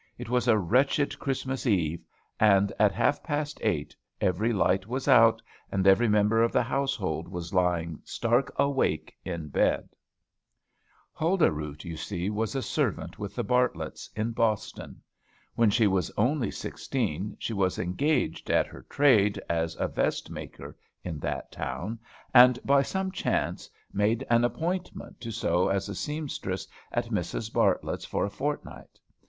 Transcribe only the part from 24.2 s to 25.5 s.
an appointment to